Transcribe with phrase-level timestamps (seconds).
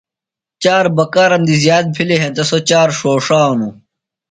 [0.63, 3.73] چار بکارم دی زِیات بِھلی ہینتہ سوۡ چار ݜوݜانوۡ۔